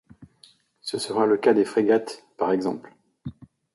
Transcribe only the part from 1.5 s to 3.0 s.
des frégates, par exemple.